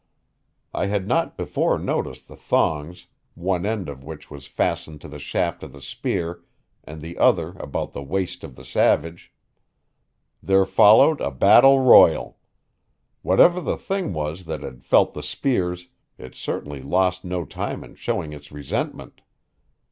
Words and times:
I 0.73 0.87
had 0.87 1.07
not 1.07 1.37
before 1.37 1.77
noticed 1.77 2.27
the 2.27 2.35
thongs, 2.35 3.05
one 3.35 3.67
end 3.67 3.87
of 3.87 4.03
which 4.03 4.31
was 4.31 4.47
fastened 4.47 4.99
to 5.01 5.07
the 5.07 5.19
shaft 5.19 5.61
of 5.61 5.73
the 5.73 5.79
spear 5.79 6.41
and 6.83 7.03
the 7.03 7.19
other 7.19 7.49
about 7.59 7.93
the 7.93 8.01
waist 8.01 8.43
of 8.43 8.55
the 8.55 8.65
savage. 8.65 9.31
There 10.41 10.65
followed 10.65 11.21
a 11.21 11.29
battle 11.29 11.81
royal. 11.81 12.39
Whatever 13.21 13.61
the 13.61 13.77
thing 13.77 14.11
was 14.11 14.45
that 14.45 14.63
had 14.63 14.83
felt 14.83 15.13
the 15.13 15.21
spears, 15.21 15.89
it 16.17 16.33
certainly 16.33 16.81
lost 16.81 17.23
no 17.23 17.45
time 17.45 17.83
in 17.83 17.93
showing 17.93 18.33
its 18.33 18.51
resentment. 18.51 19.21